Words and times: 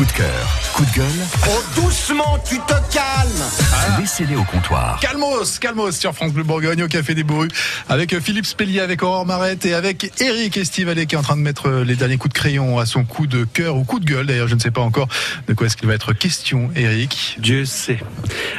Coup 0.00 0.06
de 0.06 0.12
cœur, 0.12 0.58
coup 0.72 0.84
de 0.86 0.90
gueule, 0.96 1.26
Oh, 1.46 1.62
doucement, 1.78 2.38
tu 2.48 2.56
te 2.60 2.72
calmes 2.90 3.98
laissez-les 4.00 4.34
au 4.34 4.44
comptoir. 4.44 4.98
Calmos, 5.00 5.58
Calmos 5.60 5.90
sur 5.92 6.14
France 6.14 6.32
Bleu 6.32 6.42
Bourgogne 6.42 6.82
au 6.84 6.88
Café 6.88 7.14
des 7.14 7.22
Bourrus 7.22 7.50
avec 7.90 8.18
Philippe 8.18 8.46
Spellier, 8.46 8.80
avec 8.80 9.02
Aurore 9.02 9.26
Marette 9.26 9.66
et 9.66 9.74
avec 9.74 10.10
Eric 10.22 10.56
Estivalet 10.56 11.04
qui 11.04 11.16
est 11.16 11.18
en 11.18 11.22
train 11.22 11.36
de 11.36 11.42
mettre 11.42 11.68
les 11.70 11.96
derniers 11.96 12.16
coups 12.16 12.32
de 12.32 12.38
crayon 12.38 12.78
à 12.78 12.86
son 12.86 13.04
coup 13.04 13.26
de 13.26 13.44
cœur 13.44 13.76
ou 13.76 13.84
coup 13.84 14.00
de 14.00 14.06
gueule. 14.06 14.24
D'ailleurs, 14.26 14.48
je 14.48 14.54
ne 14.54 14.60
sais 14.60 14.70
pas 14.70 14.80
encore 14.80 15.06
de 15.48 15.52
quoi 15.52 15.66
est-ce 15.66 15.76
qu'il 15.76 15.86
va 15.86 15.94
être 15.94 16.14
question, 16.14 16.70
Eric. 16.76 17.36
Dieu 17.38 17.66
sait. 17.66 17.98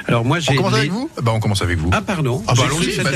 Alors 0.08 0.24
moi 0.24 0.40
j'ai 0.40 0.52
On 0.52 0.56
commence 0.58 0.74
les- 0.74 0.80
avec 0.82 0.92
vous? 0.92 1.10
Bah, 1.24 1.32
on 1.34 1.40
commence 1.40 1.64
avec 1.64 1.80
vous. 1.80 1.90
Ah 1.92 2.02
pardon. 2.02 2.44
Ah 2.48 2.54
bah, 2.56 2.64
allons-y, 2.66 2.96
bah. 2.98 3.10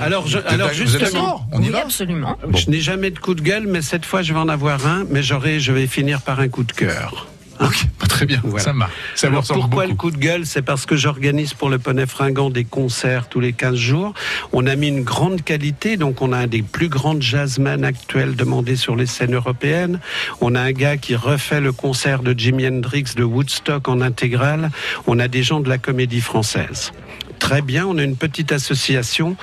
Alors, 0.00 0.28
je, 0.28 0.38
alors 0.46 0.72
justement, 0.72 1.48
On 1.50 1.60
y 1.60 1.64
oui, 1.66 1.70
va? 1.70 1.80
absolument. 1.82 2.38
je 2.54 2.70
n'ai 2.70 2.80
jamais 2.80 3.10
de 3.10 3.18
coup 3.18 3.34
de 3.34 3.42
gueule, 3.42 3.66
mais 3.66 3.82
cette 3.82 4.04
fois 4.06 4.22
je 4.22 4.32
vais 4.32 4.38
en 4.38 4.48
avoir 4.48 4.86
un, 4.86 5.04
mais 5.10 5.24
j'aurai, 5.24 5.58
je 5.58 5.72
vais 5.72 5.88
finir 5.88 6.20
par 6.22 6.38
un 6.38 6.48
coup 6.48 6.62
de 6.62 6.72
cœur. 6.72 7.26
Ok, 7.66 7.86
bah, 8.00 8.06
très 8.08 8.24
bien, 8.24 8.40
Voilà. 8.42 8.64
ça 8.64 8.72
marche. 8.72 8.92
Ça 9.14 9.26
Alors, 9.26 9.44
pourquoi 9.46 9.84
beaucoup. 9.86 9.88
le 9.90 9.94
coup 9.94 10.10
de 10.10 10.16
gueule? 10.16 10.46
C'est 10.46 10.62
parce 10.62 10.86
que 10.86 10.96
j'organise 10.96 11.52
pour 11.52 11.68
le 11.68 11.78
Poney 11.78 12.06
Fringant 12.06 12.48
des 12.48 12.64
concerts 12.64 13.28
tous 13.28 13.40
les 13.40 13.52
15 13.52 13.74
jours. 13.76 14.14
On 14.52 14.66
a 14.66 14.76
mis 14.76 14.88
une 14.88 15.02
grande 15.02 15.42
qualité, 15.42 15.96
donc 15.98 16.22
on 16.22 16.32
a 16.32 16.38
un 16.38 16.46
des 16.46 16.62
plus 16.62 16.88
grands 16.88 17.20
jazzmen 17.20 17.84
actuels 17.84 18.34
demandés 18.34 18.76
sur 18.76 18.96
les 18.96 19.04
scènes 19.06 19.34
européennes. 19.34 20.00
On 20.40 20.54
a 20.54 20.60
un 20.62 20.72
gars 20.72 20.96
qui 20.96 21.14
refait 21.14 21.60
le 21.60 21.72
concert 21.72 22.22
de 22.22 22.32
Jimi 22.38 22.66
Hendrix 22.66 23.04
de 23.14 23.24
Woodstock 23.24 23.88
en 23.88 24.00
intégrale. 24.00 24.70
On 25.06 25.18
a 25.18 25.28
des 25.28 25.42
gens 25.42 25.60
de 25.60 25.68
la 25.68 25.76
comédie 25.78 26.22
française. 26.22 26.92
Très 27.40 27.62
bien, 27.62 27.86
on 27.86 27.96
a 27.98 28.02
une 28.02 28.16
petite 28.16 28.52
association. 28.52 29.36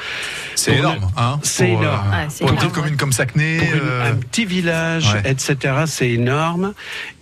C'est 0.55 0.75
énorme, 0.77 0.99
le- 1.01 1.21
hein 1.21 1.39
C'est 1.43 1.63
euh, 1.65 1.79
énorme. 1.79 2.09
Ah, 2.11 2.25
c'est 2.29 2.39
Pour 2.41 2.49
une 2.51 2.57
petite 2.57 2.71
commune 2.73 2.95
comme 2.97 3.09
pour 3.11 3.19
une- 3.35 3.41
euh, 3.41 4.11
un 4.11 4.15
petit 4.15 4.45
village, 4.45 5.13
ouais. 5.13 5.31
etc. 5.31 5.73
C'est 5.87 6.09
énorme. 6.11 6.73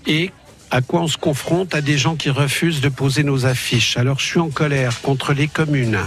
Et 0.05 0.32
à 0.75 0.81
quoi 0.81 0.99
on 0.99 1.07
se 1.07 1.17
confronte 1.17 1.73
à 1.73 1.79
des 1.79 1.97
gens 1.97 2.17
qui 2.17 2.29
refusent 2.29 2.81
de 2.81 2.89
poser 2.89 3.23
nos 3.23 3.45
affiches. 3.45 3.95
Alors 3.95 4.20
je 4.20 4.25
suis 4.25 4.39
en 4.39 4.49
colère 4.49 4.99
contre 4.99 5.32
les 5.32 5.48
communes 5.48 5.99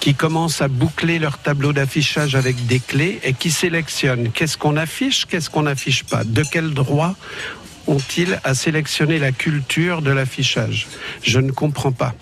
qui 0.00 0.14
commencent 0.14 0.60
à 0.62 0.66
boucler 0.66 1.20
leur 1.20 1.38
tableau 1.38 1.72
d'affichage 1.72 2.34
avec 2.34 2.66
des 2.66 2.80
clés 2.80 3.20
et 3.22 3.34
qui 3.34 3.52
sélectionnent 3.52 4.32
qu'est-ce 4.32 4.58
qu'on 4.58 4.76
affiche, 4.76 5.26
qu'est-ce 5.26 5.48
qu'on 5.48 5.62
n'affiche 5.62 6.02
pas? 6.02 6.24
De 6.24 6.42
quel 6.42 6.74
droit 6.74 7.14
ont-ils 7.86 8.40
à 8.42 8.56
sélectionner 8.56 9.20
la 9.20 9.30
culture 9.30 10.02
de 10.02 10.10
l'affichage? 10.10 10.88
Je 11.22 11.38
ne 11.38 11.52
comprends 11.52 11.92
pas. 11.92 12.12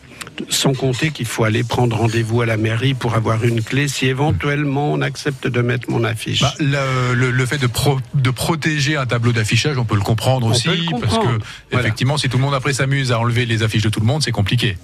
Sans 0.49 0.73
compter 0.75 1.11
qu'il 1.11 1.27
faut 1.27 1.45
aller 1.45 1.65
prendre 1.65 1.97
rendez-vous 1.97 2.43
à 2.43 2.47
la 2.47 2.57
mairie 2.57 2.95
pour 2.95 3.15
avoir 3.15 3.43
une 3.45 3.63
clé 3.63 3.89
si 3.89 4.07
éventuellement 4.07 4.93
on 4.93 5.01
accepte 5.01 5.47
de 5.47 5.61
mettre 5.63 5.91
mon 5.91 6.05
affiche. 6.05 6.41
Bah, 6.41 6.55
le, 6.61 7.15
le- 7.15 7.31
le 7.31 7.47
fait 7.47 7.59
de, 7.59 7.67
pro- 7.67 7.99
de 8.15 8.31
protéger 8.31 8.97
un 8.97 9.07
tableau 9.07 9.33
d'affichage, 9.33 9.79
on 9.79 9.85
peut 9.85 9.95
le 9.97 10.01
comprendre 10.03 10.47
On 10.47 10.51
aussi, 10.51 10.69
parce 11.01 11.19
que. 11.19 11.25
Voilà. 11.71 11.87
effectivement, 11.87 12.17
si 12.19 12.29
tout 12.29 12.37
le 12.39 12.45
monde 12.45 12.55
après 12.55 12.73
s'amuse 12.73 13.11
à 13.13 13.19
enlever 13.19 13.47
les 13.47 13.63
affiches 13.63 13.83
de 13.83 13.89
tout 13.89 14.01
le 14.01 14.07
monde, 14.07 14.23
c'est 14.23 14.31
compliqué. 14.33 14.79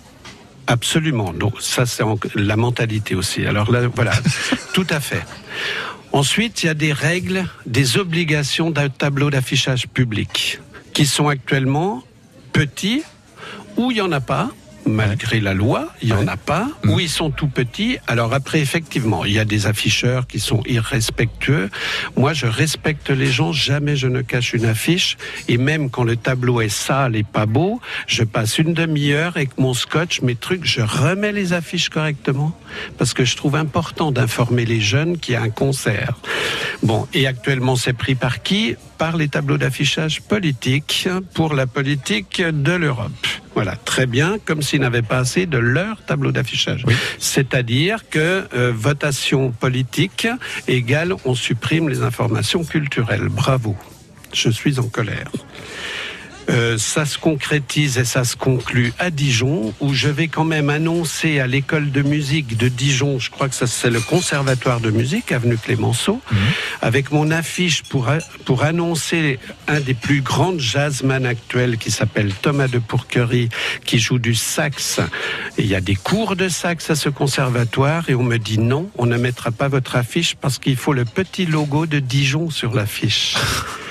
Absolument. 0.66 1.32
Donc 1.32 1.60
ça, 1.60 1.84
c'est 1.86 2.02
la 2.34 2.56
mentalité 2.56 3.14
aussi. 3.14 3.44
Alors 3.46 3.70
là, 3.70 3.82
voilà, 3.94 4.12
tout 4.72 4.86
à 4.90 4.98
fait. 5.00 5.22
Ensuite, 6.12 6.62
il 6.62 6.66
y 6.66 6.68
a 6.68 6.74
des 6.74 6.92
règles, 6.92 7.44
des 7.66 7.98
obligations 7.98 8.70
d'un 8.70 8.88
tableau 8.88 9.30
d'affichage 9.30 9.88
public 9.88 10.60
qui 10.92 11.06
sont 11.06 11.28
actuellement 11.28 12.02
petits 12.52 13.02
ou 13.76 13.90
il 13.90 13.94
n'y 13.94 14.00
en 14.00 14.12
a 14.12 14.20
pas. 14.20 14.50
Malgré 14.86 15.40
la 15.40 15.54
loi, 15.54 15.88
il 16.02 16.08
n'y 16.08 16.12
en 16.12 16.28
a 16.28 16.36
pas, 16.36 16.68
Mhm. 16.84 16.90
ou 16.90 17.00
ils 17.00 17.08
sont 17.08 17.30
tout 17.30 17.48
petits. 17.48 17.96
Alors 18.06 18.34
après, 18.34 18.60
effectivement, 18.60 19.24
il 19.24 19.32
y 19.32 19.38
a 19.38 19.44
des 19.46 19.66
afficheurs 19.66 20.26
qui 20.26 20.38
sont 20.40 20.62
irrespectueux. 20.66 21.70
Moi, 22.16 22.34
je 22.34 22.46
respecte 22.46 23.08
les 23.10 23.30
gens, 23.32 23.52
jamais 23.52 23.96
je 23.96 24.08
ne 24.08 24.20
cache 24.20 24.52
une 24.52 24.66
affiche. 24.66 25.16
Et 25.48 25.56
même 25.56 25.88
quand 25.90 26.04
le 26.04 26.16
tableau 26.16 26.60
est 26.60 26.68
sale 26.68 27.16
et 27.16 27.24
pas 27.24 27.46
beau, 27.46 27.80
je 28.06 28.24
passe 28.24 28.58
une 28.58 28.74
demi-heure 28.74 29.32
avec 29.36 29.56
mon 29.58 29.72
scotch, 29.74 30.20
mes 30.20 30.34
trucs, 30.36 30.64
je 30.66 30.82
remets 30.82 31.32
les 31.32 31.52
affiches 31.54 31.88
correctement. 31.88 32.56
Parce 32.98 33.14
que 33.14 33.24
je 33.24 33.36
trouve 33.36 33.56
important 33.56 34.12
d'informer 34.12 34.64
les 34.66 34.80
jeunes 34.80 35.16
qu'il 35.18 35.34
y 35.34 35.36
a 35.36 35.42
un 35.42 35.50
concert. 35.50 36.14
Bon, 36.82 37.08
et 37.14 37.26
actuellement, 37.26 37.76
c'est 37.76 37.92
pris 37.94 38.14
par 38.14 38.42
qui? 38.42 38.76
Par 38.98 39.16
les 39.16 39.28
tableaux 39.28 39.58
d'affichage 39.58 40.20
politiques 40.22 41.08
pour 41.34 41.54
la 41.54 41.66
politique 41.66 42.40
de 42.42 42.72
l'Europe. 42.72 43.10
Voilà, 43.54 43.76
très 43.76 44.06
bien, 44.06 44.38
comme 44.44 44.62
s'ils 44.62 44.80
n'avaient 44.80 45.02
pas 45.02 45.18
assez 45.18 45.46
de 45.46 45.58
leur 45.58 46.04
tableau 46.04 46.32
d'affichage. 46.32 46.84
Oui. 46.86 46.94
C'est-à-dire 47.18 48.08
que 48.08 48.46
euh, 48.54 48.72
votation 48.74 49.52
politique 49.52 50.26
égale 50.66 51.14
on 51.24 51.34
supprime 51.34 51.88
les 51.88 52.02
informations 52.02 52.64
culturelles. 52.64 53.28
Bravo. 53.28 53.76
Je 54.32 54.50
suis 54.50 54.80
en 54.80 54.88
colère. 54.88 55.30
Euh, 56.50 56.76
ça 56.78 57.06
se 57.06 57.18
concrétise 57.18 57.98
et 57.98 58.04
ça 58.04 58.24
se 58.24 58.36
conclut 58.36 58.92
à 58.98 59.10
Dijon, 59.10 59.72
où 59.80 59.94
je 59.94 60.08
vais 60.08 60.28
quand 60.28 60.44
même 60.44 60.68
annoncer 60.68 61.40
à 61.40 61.46
l'école 61.46 61.90
de 61.90 62.02
musique 62.02 62.56
de 62.56 62.68
Dijon, 62.68 63.18
je 63.18 63.30
crois 63.30 63.48
que 63.48 63.54
ça 63.54 63.66
c'est 63.66 63.90
le 63.90 64.00
conservatoire 64.00 64.80
de 64.80 64.90
musique, 64.90 65.32
avenue 65.32 65.56
Clémenceau, 65.56 66.20
avec 66.82 67.12
mon 67.12 67.30
affiche 67.30 67.82
pour, 67.82 68.10
pour 68.44 68.62
annoncer 68.62 69.38
un 69.68 69.80
des 69.80 69.94
plus 69.94 70.20
grands 70.20 70.58
jazzman 70.58 71.24
actuels 71.24 71.78
qui 71.78 71.90
s'appelle 71.90 72.32
Thomas 72.34 72.68
de 72.68 72.78
Pourquerie, 72.78 73.48
qui 73.84 73.98
joue 73.98 74.18
du 74.18 74.34
sax. 74.34 75.00
Et 75.56 75.62
il 75.62 75.66
y 75.66 75.74
a 75.74 75.80
des 75.80 75.96
cours 75.96 76.36
de 76.36 76.48
sax 76.48 76.90
à 76.90 76.94
ce 76.94 77.08
conservatoire 77.08 78.08
et 78.08 78.14
on 78.14 78.22
me 78.22 78.38
dit 78.38 78.58
non, 78.58 78.90
on 78.98 79.06
ne 79.06 79.16
mettra 79.16 79.50
pas 79.50 79.68
votre 79.68 79.96
affiche 79.96 80.34
parce 80.34 80.58
qu'il 80.58 80.76
faut 80.76 80.92
le 80.92 81.04
petit 81.04 81.46
logo 81.46 81.86
de 81.86 82.00
Dijon 82.00 82.50
sur 82.50 82.74
l'affiche. 82.74 83.36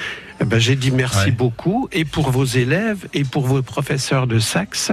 Eh 0.43 0.45
ben, 0.45 0.59
j'ai 0.59 0.75
dit 0.75 0.91
merci 0.91 1.17
Ouais. 1.25 1.31
beaucoup 1.31 1.87
et 1.93 2.03
pour 2.05 2.29
vos 2.31 2.43
élèves 2.43 3.07
et 3.13 3.23
pour 3.23 3.45
vos 3.47 3.61
professeurs 3.61 4.27
de 4.27 4.39
sax. 4.39 4.91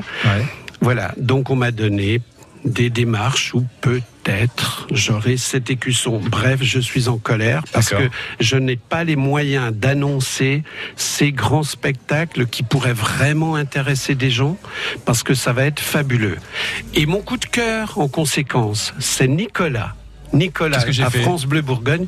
Voilà, 0.81 1.13
donc 1.19 1.51
on 1.51 1.57
m'a 1.57 1.73
donné 1.73 2.23
des 2.65 2.89
démarches 2.91 3.53
où 3.55 3.65
peut-être 3.81 4.87
j'aurai 4.93 5.37
cet 5.39 5.71
écusson. 5.71 6.21
Bref, 6.23 6.61
je 6.63 6.79
suis 6.79 7.09
en 7.09 7.17
colère 7.19 7.65
parce 7.73 7.89
que 7.89 8.09
je 8.39 8.57
n'ai 8.57 8.77
pas 8.77 9.03
les 9.03 9.17
moyens 9.17 9.73
d'annoncer 9.73 10.63
ces 10.95 11.33
grands 11.33 11.63
spectacles 11.65 12.47
qui 12.47 12.63
pourraient 12.63 12.93
vraiment 12.93 13.57
intéresser 13.57 14.15
des 14.15 14.31
gens 14.31 14.57
parce 15.05 15.23
que 15.23 15.35
ça 15.35 15.53
va 15.53 15.65
être 15.65 15.81
fabuleux. 15.81 16.37
Et 16.95 17.07
mon 17.07 17.23
coup 17.23 17.39
de 17.39 17.47
cœur, 17.47 17.99
en 17.99 18.09
conséquence, 18.09 18.95
c'est 19.01 19.29
Nicolas. 19.29 19.95
Nicolas 20.33 20.83
que 20.83 21.03
à 21.03 21.11
fait 21.11 21.21
France 21.23 21.47
Bleu 21.47 21.61
Bourgogne. 21.63 22.07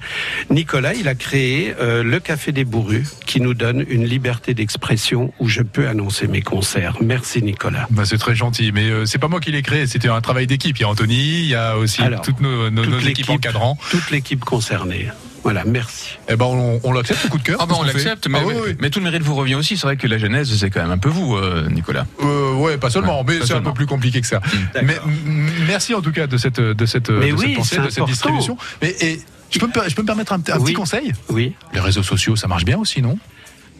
Nicolas, 0.51 0.95
il 0.95 1.09
a 1.09 1.15
créé 1.15 1.75
euh, 1.81 2.03
le 2.03 2.21
Café 2.21 2.53
des 2.53 2.65
Bourrus 2.65 3.17
qui 3.27 3.41
nous 3.41 3.55
donne 3.55 3.85
une 3.89 4.05
liberté 4.05 4.55
d'expression 4.55 5.33
où 5.39 5.49
je 5.49 5.63
peux 5.63 5.89
annoncer 5.89 6.27
mes 6.29 6.43
concerts. 6.43 6.97
Merci 7.01 7.43
Nicolas. 7.43 7.87
Bah, 7.91 8.05
c'est 8.05 8.19
très 8.19 8.35
gentil, 8.35 8.73
mais 8.73 8.89
euh, 8.91 9.07
c'est 9.07 9.19
pas 9.19 9.29
moi 9.29 9.41
qui 9.41 9.51
l'ai 9.53 9.63
créé, 9.63 9.87
c'était 9.87 10.09
un 10.09 10.21
travail 10.21 10.47
d'équipe. 10.47 10.79
Il 10.79 10.83
y 10.83 10.85
a 10.85 10.89
Anthony, 10.89 11.41
il 11.41 11.47
y 11.49 11.55
a 11.55 11.77
aussi 11.77 12.03
Alors, 12.03 12.23
toutes 12.23 12.41
nos, 12.41 12.71
nos- 12.71 12.83
toute 12.83 12.93
nos 12.93 12.99
équipes 12.99 13.17
l'équipe. 13.19 13.31
encadrants. 13.31 13.79
Toute 13.91 14.11
l'équipe 14.11 14.45
concernée. 14.45 15.09
Voilà, 15.45 15.65
merci. 15.65 16.19
Eh 16.29 16.37
ben, 16.37 16.45
on, 16.45 16.81
on 16.85 16.93
l'accepte, 16.93 17.29
coup 17.29 17.37
de 17.39 17.43
cœur 17.43 17.57
Ah 17.61 17.67
ben 17.67 17.75
on 17.77 17.83
l'accepte, 17.83 18.29
mais, 18.29 18.39
Ah 18.41 18.47
oui, 18.47 18.55
oui. 18.65 18.77
mais 18.81 18.91
tout 18.91 19.01
le 19.01 19.05
mérite 19.07 19.23
vous 19.25 19.35
revient 19.35 19.57
aussi. 19.57 19.77
C'est 19.77 19.89
vrai 19.89 19.97
que 19.97 20.07
la 20.07 20.17
genèse, 20.17 20.55
c'est 20.57 20.71
quand 20.71 20.81
même 20.81 20.93
un 20.93 20.99
peu 20.99 21.09
vous, 21.09 21.35
euh, 21.35 21.69
Nicolas. 21.69 22.07
Euh, 22.23 22.52
ouais, 22.63 22.79
pas 22.79 22.91
seulement, 22.91 23.21
Ouais, 23.23 23.39
mais 23.41 23.47
c'est 23.47 23.55
un 23.55 23.63
peu 23.63 23.73
plus 23.75 23.87
compliqué 23.87 24.21
que 24.21 24.27
ça. 24.27 24.41
Mais 24.75 24.83
D'accord. 24.95 25.09
m- 25.09 25.51
merci 25.67 25.95
en 25.95 26.01
tout 26.03 26.13
cas 26.13 26.27
de 26.27 26.37
cette, 26.37 26.61
de 26.61 26.87
cette, 26.87 27.11
Mais 27.11 27.33
de 27.33 27.37
cette 27.37 27.55
pensée, 27.57 27.79
de 27.79 27.91
cette 27.91 28.05
distribution. 28.07 28.57
Mais 28.81 28.95
et, 29.01 29.21
je, 29.51 29.59
peux 29.59 29.67
me, 29.67 29.89
je 29.89 29.95
peux 29.95 30.03
me 30.03 30.07
permettre 30.07 30.33
un, 30.33 30.37
un 30.49 30.59
Oui. 30.59 30.65
petit 30.65 30.73
conseil? 30.75 31.13
Oui. 31.29 31.55
Les 31.75 31.81
réseaux 31.81 32.03
sociaux, 32.03 32.37
ça 32.37 32.49
marche 32.49 32.65
bien 32.65 32.79
aussi, 32.79 33.03
non? 33.03 33.19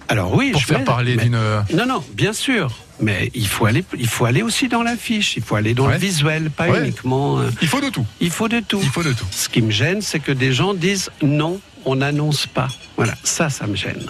Alors 0.09 0.35
oui, 0.35 0.51
Pour 0.51 0.61
je 0.61 0.67
faire 0.67 0.79
vais- 0.81 0.85
parler 0.85 1.17
mais- 1.17 1.23
d'une. 1.25 1.35
euh, 1.37 1.61
Non, 1.75 1.87
non, 1.87 2.05
bien 2.15 2.33
sûr. 2.33 2.71
Mais 3.01 3.31
il 3.35 3.49
faut 3.49 3.67
aller, 3.67 3.85
il 3.99 4.07
faut 4.07 4.27
aller 4.27 4.43
aussi 4.43 4.69
dans 4.69 4.83
l'affiche. 4.83 5.37
Il 5.37 5.43
faut 5.43 5.57
aller 5.57 5.75
dans 5.75 5.87
Ouais. 5.87 5.95
le 5.95 5.99
visuel, 5.99 6.51
pas 6.51 6.69
Ouais. 6.69 6.81
uniquement. 6.83 7.39
euh, 7.41 7.51
Il 7.63 7.69
faut 7.69 7.81
de 7.81 7.89
tout. 7.89 8.05
il 8.21 8.31
faut 8.31 8.49
de 8.49 8.61
tout. 8.61 8.81
Il 8.83 8.89
faut 8.91 9.03
de 9.03 9.13
tout. 9.13 9.25
Ce 9.31 9.49
qui 9.49 9.63
me 9.63 9.71
gêne, 9.71 10.03
c'est 10.03 10.21
que 10.21 10.33
des 10.33 10.53
gens 10.53 10.75
disent 10.75 11.11
non, 11.23 11.61
on 11.85 11.97
n'annonce 11.97 12.47
pas. 12.47 12.69
Voilà, 12.97 13.15
ça, 13.25 13.49
ça 13.49 13.67
me 13.67 13.75
gêne. 13.75 14.07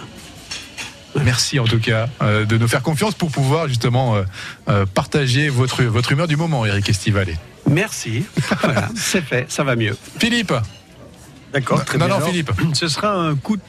Merci 1.21 1.59
en 1.59 1.65
tout 1.65 1.79
cas 1.79 2.07
euh, 2.21 2.45
de 2.45 2.57
nous 2.57 2.67
faire 2.67 2.81
confiance 2.81 3.13
pour 3.15 3.29
pouvoir 3.31 3.67
justement 3.67 4.15
euh, 4.15 4.23
euh, 4.69 4.85
partager 4.85 5.49
votre, 5.49 5.83
votre 5.83 6.11
humeur 6.11 6.27
du 6.27 6.35
moment, 6.37 6.65
Eric 6.65 6.89
Estivalet. 6.89 7.37
Merci. 7.69 8.25
voilà, 8.61 8.89
c'est 8.95 9.21
fait, 9.21 9.45
ça 9.51 9.63
va 9.63 9.75
mieux. 9.75 9.95
Philippe 10.19 10.53
D'accord, 11.53 11.85
très 11.85 11.97
Non, 11.99 12.05
bien. 12.05 12.15
non, 12.15 12.15
Alors, 12.17 12.29
Philippe. 12.29 12.51
Ce 12.73 12.87
sera 12.87 13.13
un 13.13 13.35
coup 13.35 13.57
de 13.57 13.61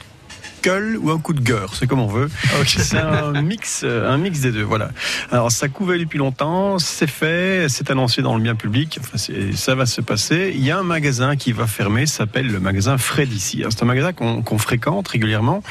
gueule 0.65 0.97
ou 0.99 1.11
un 1.11 1.19
coup 1.19 1.33
de 1.33 1.41
gueule, 1.41 1.67
c'est 1.73 1.85
comme 1.85 1.99
on 1.99 2.07
veut. 2.07 2.27
C'est 2.65 2.97
un 2.97 3.39
mix, 3.43 3.81
euh, 3.83 4.11
un 4.11 4.17
mix 4.17 4.39
des 4.39 4.51
deux. 4.51 4.63
Voilà. 4.63 4.89
Alors 5.31 5.51
ça 5.51 5.67
couvait 5.67 5.99
depuis 5.99 6.17
longtemps, 6.17 6.79
c'est 6.79 7.07
fait, 7.07 7.67
c'est 7.69 7.91
annoncé 7.91 8.23
dans 8.23 8.35
le 8.35 8.41
bien 8.41 8.55
public. 8.55 8.99
Enfin, 8.99 9.17
ça 9.53 9.75
va 9.75 9.85
se 9.85 10.01
passer. 10.01 10.51
Il 10.55 10.65
y 10.65 10.71
a 10.71 10.79
un 10.79 10.83
magasin 10.83 11.35
qui 11.35 11.51
va 11.51 11.67
fermer, 11.67 12.07
s'appelle 12.07 12.51
le 12.51 12.59
magasin 12.59 12.97
Fred 12.97 13.31
ici. 13.31 13.63
C'est 13.69 13.83
un 13.83 13.85
magasin 13.85 14.11
qu'on 14.13 14.57
fréquente 14.57 15.07
régulièrement 15.07 15.61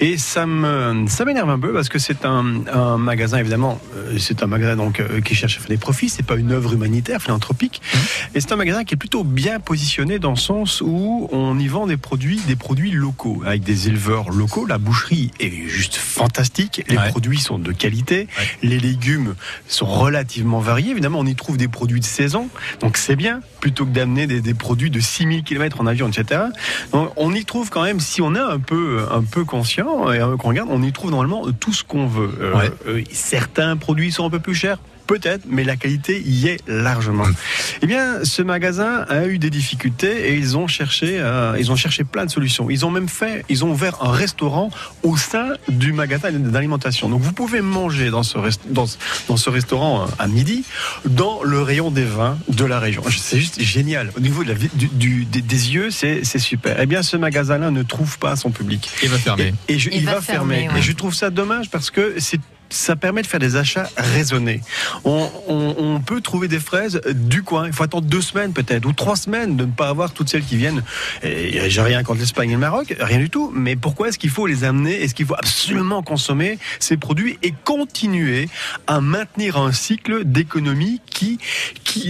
et 0.00 0.18
ça 0.18 0.46
me 0.46 1.06
ça 1.06 1.24
m'énerve 1.24 1.50
un 1.50 1.58
peu 1.60 1.72
parce 1.72 1.88
que 1.88 2.00
c'est 2.00 2.24
un, 2.24 2.66
un 2.72 2.98
magasin 2.98 3.38
évidemment, 3.38 3.80
euh, 3.94 4.18
c'est 4.18 4.42
un 4.42 4.48
magasin 4.48 4.74
donc 4.74 4.98
euh, 4.98 5.20
qui 5.20 5.36
cherche 5.36 5.56
à 5.58 5.60
faire 5.60 5.68
des 5.68 5.76
profits. 5.76 6.08
C'est 6.08 6.26
pas 6.26 6.36
une 6.36 6.50
œuvre 6.50 6.72
humanitaire, 6.72 7.22
philanthropique. 7.22 7.80
Et 8.34 8.40
c'est 8.40 8.50
un 8.50 8.56
magasin 8.56 8.82
qui 8.82 8.94
est 8.94 8.96
plutôt 8.96 9.22
bien 9.22 9.60
positionné 9.60 10.18
dans 10.18 10.30
le 10.30 10.36
sens 10.36 10.80
où 10.80 11.28
on 11.30 11.56
y 11.60 11.68
vend 11.68 11.86
des 11.86 11.96
produits, 11.96 12.40
des 12.48 12.56
produits 12.56 12.90
locaux, 12.90 13.42
avec 13.46 13.62
des 13.62 13.86
éleveurs 13.86 14.31
locaux. 14.36 14.66
La 14.66 14.78
boucherie 14.78 15.30
est 15.40 15.50
juste 15.68 15.96
fantastique. 15.96 16.82
Les 16.88 16.96
Ouais. 16.96 17.08
produits 17.08 17.38
sont 17.40 17.58
de 17.58 17.72
qualité. 17.72 18.28
Les 18.62 18.78
légumes 18.78 19.34
sont 19.68 19.86
relativement 19.86 20.60
variés. 20.60 20.90
Évidemment, 20.90 21.18
on 21.20 21.26
y 21.26 21.34
trouve 21.34 21.56
des 21.56 21.68
produits 21.68 22.00
de 22.00 22.04
saison. 22.04 22.48
Donc 22.80 22.96
c'est 22.96 23.16
bien, 23.16 23.40
plutôt 23.60 23.84
que 23.86 23.90
d'amener 23.90 24.26
des, 24.26 24.40
des 24.40 24.54
produits 24.54 24.90
de 24.90 25.00
6000 25.00 25.42
km 25.44 25.80
en 25.80 25.86
avion, 25.86 26.08
etc. 26.08 26.42
Donc 26.92 27.10
on 27.16 27.34
y 27.34 27.44
trouve 27.44 27.70
quand 27.70 27.82
même, 27.82 28.00
si 28.00 28.20
on 28.22 28.34
est 28.34 28.38
un 28.38 28.58
peu, 28.60 29.04
un 29.10 29.22
peu 29.22 29.44
conscient 29.44 30.12
et 30.12 30.18
euh, 30.20 30.36
qu'on 30.36 30.48
regarde, 30.48 30.68
on 30.70 30.82
y 30.82 30.92
trouve 30.92 31.10
normalement 31.10 31.44
tout 31.58 31.72
ce 31.72 31.84
qu'on 31.84 32.06
veut. 32.06 32.30
Euh, 32.40 32.54
Ouais. 32.56 32.70
euh, 32.86 33.02
certains 33.12 33.76
produits 33.76 34.12
sont 34.12 34.26
un 34.26 34.30
peu 34.30 34.40
plus 34.40 34.54
chers. 34.54 34.78
Peut-être, 35.12 35.42
mais 35.46 35.62
la 35.64 35.76
qualité 35.76 36.22
y 36.24 36.46
est 36.48 36.60
largement. 36.66 37.26
Eh 37.82 37.86
bien, 37.86 38.24
ce 38.24 38.40
magasin 38.40 39.04
a 39.10 39.26
eu 39.26 39.36
des 39.38 39.50
difficultés 39.50 40.30
et 40.30 40.34
ils 40.36 40.56
ont 40.56 40.66
cherché, 40.66 41.18
euh, 41.20 41.54
ils 41.58 41.70
ont 41.70 41.76
cherché 41.76 42.02
plein 42.02 42.24
de 42.24 42.30
solutions. 42.30 42.70
Ils 42.70 42.86
ont 42.86 42.90
même 42.90 43.10
fait, 43.10 43.44
ils 43.50 43.62
ont 43.62 43.70
ouvert 43.72 43.98
un 44.02 44.10
restaurant 44.12 44.70
au 45.02 45.18
sein 45.18 45.48
du 45.68 45.92
magasin 45.92 46.32
d'alimentation. 46.32 47.10
Donc, 47.10 47.20
vous 47.20 47.32
pouvez 47.34 47.60
manger 47.60 48.08
dans 48.10 48.22
ce, 48.22 48.38
rest- 48.38 48.62
dans, 48.70 48.86
ce- 48.86 48.96
dans 49.28 49.36
ce 49.36 49.50
restaurant 49.50 50.04
euh, 50.04 50.06
à 50.18 50.28
midi, 50.28 50.64
dans 51.04 51.42
le 51.42 51.60
rayon 51.60 51.90
des 51.90 52.04
vins 52.04 52.38
de 52.48 52.64
la 52.64 52.78
région. 52.78 53.02
C'est 53.10 53.38
juste 53.38 53.60
génial. 53.60 54.12
Au 54.16 54.20
niveau 54.20 54.42
de 54.44 54.48
la, 54.48 54.54
vi- 54.54 54.70
du, 54.74 54.88
du- 54.88 55.24
des, 55.26 55.42
des 55.42 55.74
yeux, 55.74 55.90
c'est 55.90 56.24
c'est 56.24 56.38
super. 56.38 56.80
Eh 56.80 56.86
bien, 56.86 57.02
ce 57.02 57.18
magasin-là 57.18 57.70
ne 57.70 57.82
trouve 57.82 58.18
pas 58.18 58.34
son 58.36 58.50
public. 58.50 58.88
Il 59.02 59.10
va 59.10 59.18
fermer. 59.18 59.52
Et, 59.68 59.74
et 59.74 59.78
je- 59.78 59.90
Il 59.90 59.96
il, 59.98 60.04
va 60.06 60.14
va, 60.14 60.20
fermer. 60.22 60.54
fermer, 60.60 60.72
ouais. 60.72 60.78
Et 60.78 60.82
je 60.82 60.92
trouve 60.92 61.14
ça 61.14 61.28
dommage 61.28 61.68
parce 61.68 61.90
que 61.90 62.14
c'est 62.18 62.40
ça 62.72 62.96
permet 62.96 63.22
de 63.22 63.26
faire 63.26 63.40
des 63.40 63.56
achats 63.56 63.88
raisonnés. 63.96 64.60
On, 65.04 66.00
peut 66.04 66.20
trouver 66.20 66.48
des 66.48 66.58
fraises 66.58 67.00
du 67.14 67.42
coin. 67.42 67.66
Il 67.66 67.72
faut 67.72 67.84
attendre 67.84 68.06
deux 68.08 68.20
semaines 68.20 68.52
peut-être 68.52 68.86
ou 68.86 68.92
trois 68.92 69.16
semaines 69.16 69.56
de 69.56 69.64
ne 69.64 69.70
pas 69.70 69.88
avoir 69.88 70.12
toutes 70.12 70.28
celles 70.28 70.44
qui 70.44 70.56
viennent. 70.56 70.82
J'ai 71.22 71.80
rien 71.80 72.02
contre 72.02 72.20
l'Espagne 72.20 72.50
et 72.50 72.54
le 72.54 72.58
Maroc, 72.58 72.94
rien 72.98 73.18
du 73.18 73.30
tout. 73.30 73.52
Mais 73.54 73.76
pourquoi 73.76 74.08
est-ce 74.08 74.18
qu'il 74.18 74.30
faut 74.30 74.46
les 74.46 74.64
amener? 74.64 75.02
Est-ce 75.02 75.14
qu'il 75.14 75.26
faut 75.26 75.34
absolument 75.34 76.02
consommer 76.02 76.58
ces 76.80 76.96
produits 76.96 77.38
et 77.42 77.54
continuer 77.64 78.48
à 78.86 79.00
maintenir 79.00 79.58
un 79.58 79.72
cycle 79.72 80.24
d'économie 80.24 81.00
qui 81.08 81.38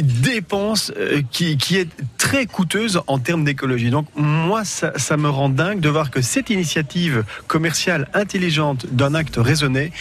dépense, 0.03 0.93
euh, 0.97 1.23
qui, 1.31 1.57
est 1.77 1.89
très 2.19 2.47
coûteuse 2.47 3.01
en 3.07 3.19
termes 3.19 3.45
d'écologie? 3.45 3.91
Donc 3.91 4.07
moi, 4.15 4.65
ça 4.65 5.17
me 5.17 5.29
rend 5.29 5.49
dingue 5.49 5.81
de 5.81 5.89
voir 5.89 6.11
que 6.11 6.23
cette 6.23 6.51
initiative 6.51 7.25
commerciale 7.47 8.09
intelligente 8.15 8.87
d'un 8.91 9.15
acte 9.15 9.37
raisonné 9.37 9.93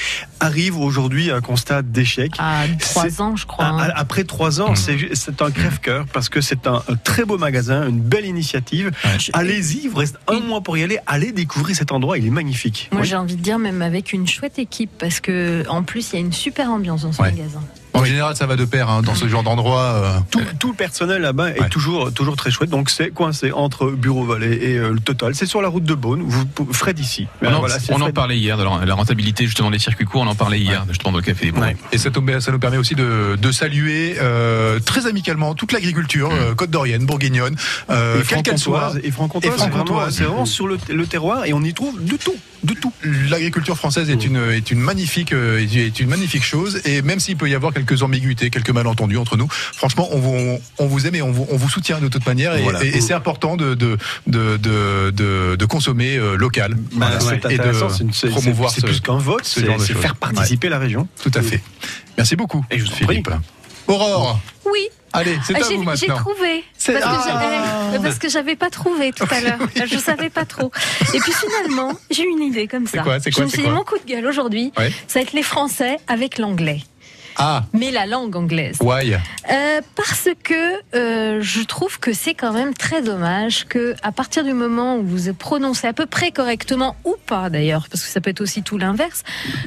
arrive 0.51 0.77
aujourd'hui 0.77 1.31
à 1.31 1.37
un 1.37 1.41
constat 1.41 1.81
d'échec. 1.81 2.33
À 2.37 2.65
trois 2.79 3.21
ans, 3.21 3.37
je 3.37 3.45
crois. 3.45 3.65
Hein. 3.65 3.89
Après 3.95 4.25
trois 4.25 4.59
ans, 4.59 4.75
c'est 4.75 5.41
un 5.41 5.49
crève-cœur 5.51 6.05
parce 6.11 6.27
que 6.27 6.41
c'est 6.41 6.67
un, 6.67 6.83
un 6.89 6.95
très 6.95 7.23
beau 7.23 7.37
magasin, 7.37 7.87
une 7.87 8.01
belle 8.01 8.25
initiative. 8.25 8.91
Allez-y, 9.31 9.83
il 9.85 9.89
vous 9.89 9.97
reste 9.97 10.17
un 10.27 10.41
mois 10.41 10.59
pour 10.61 10.77
y 10.77 10.83
aller. 10.83 10.99
Allez 11.07 11.31
découvrir 11.31 11.75
cet 11.75 11.93
endroit, 11.93 12.17
il 12.17 12.27
est 12.27 12.31
magnifique. 12.31 12.89
Moi, 12.91 13.01
Oui. 13.01 13.07
j'ai 13.07 13.15
envie 13.15 13.37
de 13.37 13.41
dire, 13.41 13.59
même 13.59 13.81
avec 13.81 14.11
une 14.11 14.27
chouette 14.27 14.59
équipe, 14.59 14.91
parce 14.99 15.21
que 15.21 15.63
en 15.69 15.83
plus, 15.83 16.11
il 16.11 16.15
y 16.15 16.17
a 16.17 16.21
une 16.21 16.33
super 16.33 16.69
ambiance 16.69 17.03
dans 17.03 17.13
ce 17.13 17.21
Ouais. 17.21 17.31
magasin. 17.31 17.61
En 17.93 18.05
général, 18.05 18.35
ça 18.35 18.45
va 18.45 18.55
de 18.55 18.63
pair 18.65 18.89
hein, 18.89 19.01
dans 19.01 19.15
ce 19.15 19.27
genre 19.27 19.43
d'endroit. 19.43 19.81
euh, 19.81 20.11
Tout, 20.31 20.41
tout 20.59 20.69
le 20.69 20.73
personnel 20.75 21.21
là-bas 21.21 21.49
est 21.51 21.59
Ouais. 21.61 21.69
toujours, 21.69 22.13
toujours 22.13 22.35
très 22.37 22.49
chouette. 22.49 22.69
Donc 22.69 22.89
c'est 22.89 23.09
coincé 23.09 23.51
entre 23.51 23.91
Bureau 23.91 24.23
Vallée 24.25 24.53
et 24.61 24.77
euh, 24.77 24.91
le 24.93 24.99
Total. 24.99 25.35
C'est 25.35 25.45
sur 25.45 25.61
la 25.61 25.67
route 25.67 25.83
de 25.83 25.93
Beaune. 25.93 26.21
Vous, 26.25 26.45
vous- 26.55 26.73
Fred 26.73 26.97
ici. 26.99 27.27
On, 27.41 27.47
en, 27.53 27.59
Voilà, 27.59 27.79
c'est 27.79 27.91
on 27.91 27.97
en 27.97 27.99
Fred. 27.99 28.13
parlait 28.15 28.37
hier 28.37 28.57
de 28.57 28.63
la, 28.63 28.85
la 28.85 28.93
rentabilité 28.95 29.45
justement 29.45 29.69
des 29.71 29.79
circuits 29.79 30.05
courts. 30.05 30.21
On 30.21 30.27
en 30.27 30.35
parlait 30.35 30.59
hier 30.59 30.85
justement 30.87 31.11
dans 31.11 31.17
le 31.17 31.23
café. 31.23 31.51
Ouais. 31.51 31.75
Et 31.91 31.97
ça, 31.97 32.09
nous 32.09 32.59
permet 32.59 32.77
aussi 32.77 32.95
de, 32.95 33.35
de 33.39 33.51
saluer 33.51 34.15
euh, 34.21 34.79
très 34.79 35.05
amicalement 35.07 35.53
toute 35.53 35.71
l'agriculture 35.73 36.29
euh, 36.31 36.55
côte 36.55 36.69
d'Orienne, 36.71 37.05
bourguignonne, 37.05 37.55
euh, 37.89 38.21
Et 38.21 38.25
quelle 38.25 38.41
qu'elle 38.43 38.57
soit. 38.57 38.93
Et 39.03 39.11
franc-comtoise, 39.11 39.53
Et 39.53 39.57
c'est 39.57 39.69
vraiment, 39.69 39.85
franc-comtoise. 39.85 40.15
c'est 40.15 40.23
vraiment 40.23 40.45
sur 40.45 40.67
le, 40.67 40.77
le 40.89 41.05
terroir 41.07 41.45
et 41.45 41.53
on 41.53 41.61
y 41.61 41.73
trouve 41.73 42.03
de 42.03 42.15
tout. 42.15 42.35
De 42.63 42.73
tout. 42.75 42.93
L'agriculture 43.29 43.75
française 43.75 44.09
est 44.11 44.23
une, 44.23 44.37
est 44.51 44.69
une 44.69 44.79
magnifique, 44.79 45.33
euh, 45.33 45.59
est 45.59 45.99
une 45.99 46.09
magnifique 46.09 46.43
chose. 46.43 46.79
Et 46.85 47.01
même 47.01 47.19
s'il 47.19 47.35
peut 47.35 47.49
y 47.49 47.55
avoir 47.55 47.73
quelques 47.73 48.03
ambiguïtés, 48.03 48.51
quelques 48.51 48.69
malentendus 48.69 49.17
entre 49.17 49.35
nous, 49.35 49.47
franchement, 49.49 50.07
on 50.11 50.19
vous, 50.19 50.59
on 50.77 50.85
vous 50.85 51.07
aime 51.07 51.15
et 51.15 51.21
on 51.23 51.31
vous, 51.31 51.47
on 51.49 51.57
vous 51.57 51.69
soutient 51.69 51.99
de 51.99 52.07
toute 52.07 52.25
manière. 52.27 52.55
Et, 52.55 52.61
Voilà. 52.61 52.83
et- 52.83 52.89
et 52.89 53.01
c'est 53.01 53.13
important 53.15 53.55
de, 53.57 53.73
de, 53.73 53.97
de, 54.27 54.57
de, 54.57 55.09
de- 55.11 55.55
de 55.55 55.65
consommer 55.65 56.17
euh, 56.17 56.35
local. 56.35 56.75
Bah, 56.93 57.09
Voilà. 57.19 57.19
c'est 57.19 57.51
Et 57.51 57.57
de 57.57 57.61
intéressant. 57.63 57.89
C'est 58.11 58.29
promouvoir 58.29 58.69
c'est 58.71 58.81
ce- 58.81 58.85
plus 58.85 58.99
qu'un 59.01 59.17
vote. 59.17 59.43
ce 59.43 59.59
C'est 59.79 59.93
faire 59.95 60.15
participer 60.15 60.69
la 60.69 60.77
région. 60.77 61.07
Tout 61.23 61.31
à 61.33 61.41
fait. 61.41 61.61
Merci 62.17 62.35
beaucoup. 62.35 62.63
Et 62.69 62.77
je 62.77 62.85
vous 62.85 62.91
Philippe. 62.91 63.29
Aurore, 63.87 64.39
Oui, 64.65 64.87
allez, 65.13 65.37
c'est 65.45 65.53
Ah, 65.55 65.59
à 65.59 65.61
j'ai 65.69 65.75
vous 65.77 65.81
j'ai 65.95 66.07
maintenant. 66.07 66.17
trouvé. 66.17 66.63
C'est- 66.77 66.93
Parce 66.99 67.05
que 67.25 67.31
Ah. 67.31 67.89
j'avais- 67.91 68.03
parce 68.03 68.19
que 68.19 68.29
j'avais 68.29 68.55
pas 68.55 68.69
trouvé 68.69 69.11
tout 69.11 69.27
à 69.29 69.41
l'heure. 69.41 69.59
Je 69.85 69.97
savais 69.97 70.29
pas 70.29 70.45
trop. 70.45 70.71
Et 71.13 71.19
puis 71.19 71.31
finalement, 71.33 71.91
j'ai 72.09 72.23
eu 72.23 72.29
une 72.29 72.43
idée 72.43 72.67
comme 72.67 72.85
ça. 72.87 72.97
C'est 72.99 73.03
quoi, 73.03 73.19
quoi, 73.19 73.31
je 73.31 73.41
me 73.43 73.47
suis 73.47 73.63
dit, 73.63 73.69
mon 73.69 73.83
coup 73.83 73.97
de 73.97 74.05
gueule 74.11 74.25
aujourd'hui, 74.25 74.71
Ouais. 74.77 74.91
ça 75.07 75.19
va 75.19 75.23
être 75.23 75.33
les 75.33 75.43
Français 75.43 75.97
avec 76.07 76.37
l'anglais. 76.37 76.81
Ah, 77.37 77.63
Mais 77.73 77.91
la 77.91 78.05
langue 78.05 78.35
anglaise. 78.35 78.75
why? 78.81 79.13
Euh, 79.49 79.81
parce 79.95 80.27
que 80.43 80.73
euh, 80.95 81.39
je 81.41 81.61
trouve 81.61 81.97
que 81.97 82.11
c'est 82.11 82.33
quand 82.33 82.51
même 82.51 82.73
très 82.73 83.01
dommage 83.01 83.65
que 83.69 83.95
à 84.03 84.11
partir 84.11 84.43
du 84.43 84.51
moment 84.53 84.97
où 84.97 85.03
vous 85.05 85.33
prononcez 85.33 85.87
à 85.87 85.93
peu 85.93 86.05
près 86.05 86.31
correctement 86.31 86.97
ou 87.05 87.15
pas 87.25 87.49
d'ailleurs, 87.49 87.87
parce 87.89 88.03
que 88.03 88.09
ça 88.09 88.19
peut 88.19 88.29
être 88.31 88.41
aussi 88.41 88.63
tout 88.63 88.77
l'inverse, 88.77 89.23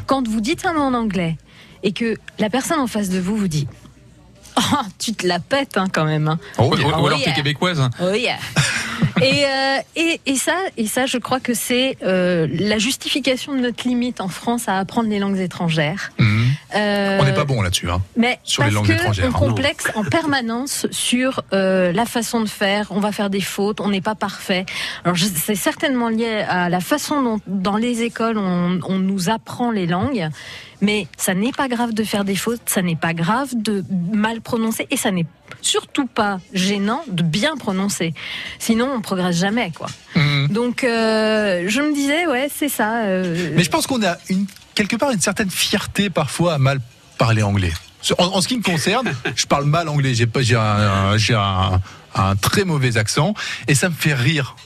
quand 0.07 0.29
vous 0.29 0.43
dites 0.43 0.67
un 0.67 0.75
mot 0.75 0.83
en 0.83 0.93
anglais 0.93 1.39
et 1.83 1.93
que 1.93 2.17
la 2.39 2.51
personne 2.51 2.79
en 2.79 2.87
face 2.87 3.09
de 3.09 3.19
vous 3.19 3.35
vous 3.35 3.49
dit 3.49 3.67
Oh, 4.57 4.77
tu 4.99 5.13
te 5.15 5.27
la 5.27 5.41
pètes 5.41 5.77
hein, 5.77 5.87
quand 5.93 6.05
même. 6.05 6.29
hein. 6.29 6.39
Oh, 6.59 6.71
Ou, 6.73 6.77
yeah. 6.77 6.87
alors 6.89 7.03
Oh, 7.13 7.17
t'es 7.19 7.25
yeah. 7.31 7.33
québécoise. 7.33 7.83
Oh 8.01 8.13
yeah. 8.13 8.37
et, 9.23 9.45
euh, 9.47 9.79
et, 9.97 10.21
et 10.27 10.37
ça, 10.37 10.55
et 10.77 10.87
ça, 10.87 11.07
je 11.07 11.19
crois 11.19 11.41
que 11.41 11.55
c'est 11.55 11.97
euh, 12.03 12.47
la 12.53 12.79
justification 12.79 13.55
de 13.55 13.61
notre 13.61 13.87
limite 13.89 14.21
en 14.21 14.29
France 14.29 14.69
à 14.69 14.79
apprendre 14.79 15.09
les 15.09 15.19
langues 15.19 15.39
étrangères. 15.41 16.13
Mhm. 16.19 16.44
Euh, 16.75 17.19
On 17.21 17.25
n'est 17.25 17.35
pas 17.35 17.45
bon 17.45 17.63
là-dessus. 17.63 17.91
Hein. 17.91 18.03
mais 18.17 18.39
Sur 18.45 18.65
les 18.65 18.71
langues 18.71 18.87
que 18.87 18.93
étrangères, 18.93 19.27
on 19.27 19.29
hein, 19.29 19.41
non. 19.41 19.49
complexe 19.49 19.85
en 19.95 20.05
permanence 20.05 20.87
sur 20.91 21.43
euh, 21.53 21.93
la 21.93 22.07
façon 22.07 22.41
de 22.41 22.49
faire. 22.49 22.89
On 22.91 23.01
va 23.01 23.13
faire 23.13 23.31
des 23.31 23.41
fautes. 23.41 23.81
On 23.81 23.89
n'est 23.91 24.01
pas 24.01 24.15
parfait. 24.15 24.67
Alors 25.05 25.17
c'est 25.19 25.55
certainement 25.55 26.09
lié 26.09 26.45
à 26.49 26.69
la 26.69 26.81
façon 26.81 27.23
dont 27.23 27.41
dans 27.47 27.77
les 27.77 28.03
écoles 28.03 28.39
on, 28.39 28.81
on 28.87 28.99
nous 28.99 29.29
apprend 29.31 29.71
les 29.71 29.87
langues. 29.87 30.29
Mais 30.81 31.07
ça 31.17 31.33
n'est 31.35 31.53
pas 31.53 31.69
grave 31.69 31.95
de 31.95 32.05
faire 32.05 32.25
des 32.25 32.37
fautes, 32.37 32.61
ça 32.67 32.83
n'est 32.83 32.97
pas 32.97 33.15
grave 33.15 33.49
de 33.55 33.83
mal 34.13 34.41
prononcer 34.43 34.87
et 34.91 34.97
ça 34.99 35.11
n'est 35.13 35.25
surtout 35.63 36.07
pas 36.07 36.41
gênant 36.53 37.03
de 37.07 37.23
bien 37.23 37.57
prononcer. 37.57 38.13
Sinon, 38.59 38.91
on 38.95 39.01
progresse 39.01 39.37
jamais, 39.39 39.71
quoi. 39.75 39.87
Mhm. 40.15 40.49
Donc, 40.49 40.85
euh, 40.85 41.65
je 41.69 41.81
me 41.81 41.95
disais, 41.95 42.27
ouais, 42.27 42.49
c'est 42.55 42.69
ça. 42.69 43.05
euh, 43.05 43.51
Mais 43.55 43.63
je 43.65 43.71
pense 43.71 43.87
qu'on 43.87 44.03
a 44.03 44.19
une, 44.29 44.47
quelque 44.75 44.97
part 44.97 45.11
une 45.11 45.21
certaine 45.21 45.51
fierté 45.51 46.11
parfois 46.11 46.55
à 46.55 46.59
mal 46.59 46.81
parler 47.19 47.43
anglais. 47.43 47.73
En, 48.19 48.25
en 48.27 48.41
ce 48.41 48.49
qui 48.49 48.57
me 48.59 48.63
concerne, 48.63 49.13
je 49.37 49.47
parle 49.47 49.65
mal 49.65 49.89
anglais. 49.89 50.15
J'ai 50.15 50.27
pas, 50.27 50.43
j'ai 50.43 50.57
un, 50.57 51.17
un, 51.35 51.81
un 52.15 52.37
très 52.37 52.65
mauvais 52.65 52.97
accent 52.97 53.35
et 53.69 53.75
ça 53.75 53.89
me 53.89 53.95
fait 53.95 54.15
rire 54.15 54.57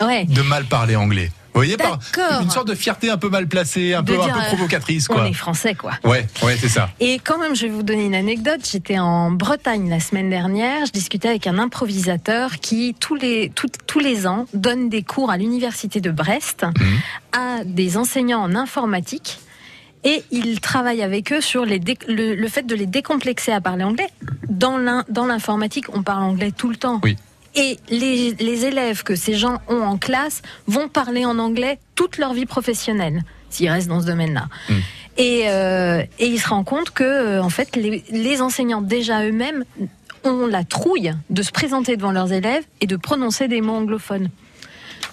ouais. 0.00 0.24
de 0.24 0.42
mal 0.42 0.64
parler 0.64 0.96
anglais. 0.96 1.30
Vous 1.52 1.60
voyez, 1.60 1.78
par 1.78 1.96
D'accord. 2.14 2.42
une 2.42 2.50
sorte 2.50 2.68
de 2.68 2.74
fierté 2.74 3.08
un 3.08 3.16
peu 3.16 3.30
mal 3.30 3.48
placée, 3.48 3.94
un 3.94 4.02
De 4.02 4.12
peu, 4.14 4.20
un 4.20 4.24
dire, 4.26 4.34
peu 4.34 4.40
euh, 4.40 4.46
provocatrice, 4.48 5.06
On 5.08 5.14
quoi. 5.14 5.26
est 5.26 5.32
français, 5.32 5.74
quoi. 5.74 5.92
Ouais, 6.04 6.26
ouais, 6.42 6.54
c'est 6.60 6.68
ça. 6.68 6.90
Et 7.00 7.18
quand 7.18 7.38
même, 7.38 7.56
je 7.56 7.62
vais 7.62 7.72
vous 7.72 7.82
donner 7.82 8.04
une 8.04 8.14
anecdote. 8.14 8.60
J'étais 8.70 8.98
en 8.98 9.30
Bretagne 9.30 9.88
la 9.88 9.98
semaine 9.98 10.28
dernière. 10.28 10.84
Je 10.84 10.92
discutais 10.92 11.28
avec 11.28 11.46
un 11.46 11.58
improvisateur 11.58 12.60
qui, 12.60 12.94
tous 13.00 13.14
les, 13.14 13.50
tout- 13.54 13.70
tous 13.86 14.00
les 14.00 14.26
ans, 14.26 14.44
donne 14.52 14.90
des 14.90 15.02
cours 15.02 15.30
à 15.30 15.38
l'université 15.38 16.02
de 16.02 16.10
Brest 16.10 16.64
Mhm. 16.78 16.98
à 17.32 17.64
des 17.64 17.96
enseignants 17.96 18.42
en 18.42 18.54
informatique. 18.54 19.38
Et 20.06 20.22
il 20.30 20.60
travaille 20.60 21.02
avec 21.02 21.32
eux 21.32 21.40
sur 21.42 21.66
les 21.66 21.80
le, 22.08 22.34
le 22.34 22.48
fait 22.48 22.64
de 22.64 22.74
les 22.74 22.86
décomplexer 22.86 23.52
à 23.52 23.60
parler 23.60 23.84
anglais. 23.84 24.08
Dans 24.48 24.78
l'in- 24.78 25.04
dans 25.08 25.26
l'informatique, 25.26 25.86
on 25.92 26.02
parle 26.02 26.22
anglais 26.22 26.52
tout 26.56 26.70
le 26.70 26.76
temps. 26.76 27.00
Oui. 27.02 27.16
Et 27.56 27.76
les, 27.90 28.32
les 28.38 28.64
élèves 28.66 29.02
que 29.02 29.16
ces 29.16 29.34
gens 29.34 29.58
ont 29.68 29.80
en 29.82 29.98
classe 29.98 30.42
vont 30.66 30.88
parler 30.88 31.24
en 31.24 31.38
anglais 31.38 31.78
toute 31.94 32.18
leur 32.18 32.34
vie 32.34 32.46
professionnelle, 32.46 33.22
s'ils 33.50 33.68
restent 33.68 33.88
dans 33.88 34.00
ce 34.00 34.06
domaine-là. 34.06 34.46
Et, 35.16 35.44
euh, 35.48 36.02
et 36.18 36.26
il 36.26 36.38
se 36.38 36.48
rend 36.48 36.62
compte 36.64 36.90
que, 36.90 37.02
euh, 37.02 37.42
en 37.42 37.48
fait, 37.48 37.74
les, 37.74 38.04
les 38.10 38.42
enseignants 38.42 38.82
déjà 38.82 39.24
eux-mêmes 39.24 39.64
ont 40.24 40.46
la 40.46 40.64
trouille 40.64 41.14
de 41.30 41.42
se 41.42 41.50
présenter 41.50 41.96
devant 41.96 42.12
leurs 42.12 42.32
élèves 42.32 42.64
et 42.82 42.86
de 42.86 42.96
prononcer 42.96 43.48
des 43.48 43.60
mots 43.62 43.76
anglophones. 43.76 44.28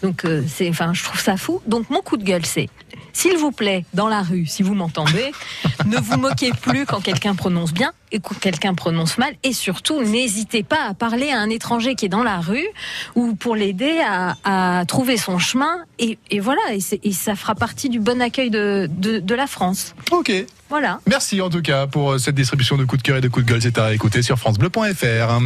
Donc, 0.01 0.25
euh, 0.25 0.43
c'est, 0.45 0.69
enfin, 0.69 0.93
je 0.93 1.03
trouve 1.03 1.21
ça 1.21 1.38
fou. 1.38 1.62
Donc, 1.65 1.89
mon 1.89 2.01
coup 2.01 2.17
de 2.17 2.23
gueule, 2.25 2.45
c'est, 2.45 2.67
s'il 3.13 3.38
vous 3.38 3.51
plaît, 3.51 3.86
dans 3.93 4.08
la 4.08 4.22
rue, 4.22 4.46
si 4.46 4.63
vous 4.63 4.74
m'entendez, 4.74 5.32
ne 5.86 5.98
vous 5.98 6.17
moquez 6.17 6.51
plus 6.51 6.86
quand 6.86 7.01
quelqu'un 7.01 7.36
prononce 7.36 7.74
bien 7.74 7.93
et 8.12 8.20
quand 8.20 8.38
quelqu'un 8.39 8.74
prononce 8.74 9.17
mal. 9.17 9.34
Et 9.43 9.53
surtout, 9.53 10.01
n'hésitez 10.03 10.63
pas 10.63 10.84
à 10.88 10.93
parler 10.93 11.29
à 11.32 11.39
un 11.39 11.50
étranger 11.50 11.96
qui 11.96 12.05
est 12.05 12.10
dans 12.10 12.24
la 12.24 12.39
rue 12.39 12.67
ou 13.15 13.36
pour 13.36 13.55
l'aider 13.55 14.01
à, 14.05 14.36
à 14.43 14.86
trouver 14.86 15.17
son 15.17 15.39
chemin. 15.39 15.86
Et, 16.00 16.17
et 16.32 16.39
voilà, 16.39 16.62
et, 16.72 17.12
ça 17.12 17.36
fera 17.36 17.55
partie 17.55 17.89
du 17.89 18.00
bon 18.00 18.22
accueil 18.22 18.50
de, 18.50 18.89
de, 18.91 19.20
de 19.20 19.36
la 19.36 19.48
France. 19.48 19.96
Ok. 20.12 20.32
Voilà. 20.70 21.00
Merci 21.08 21.39
en 21.39 21.51
tout 21.51 21.62
cas 21.62 21.86
pour 21.86 22.13
euh, 22.13 22.17
cette 22.17 22.34
distribution 22.34 22.77
de 22.77 22.86
coups 22.86 23.03
de 23.03 23.08
cœur 23.08 23.17
et 23.17 23.22
de 23.22 23.27
coups 23.27 23.46
de 23.46 23.51
gueule. 23.51 23.62
C'est 23.62 23.77
à 23.77 23.93
écouter 23.93 24.24
sur 24.24 24.39
FranceBleu.fr. 24.39 25.39